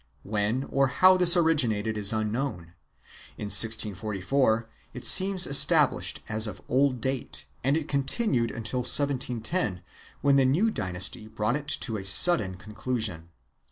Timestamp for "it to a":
11.57-12.03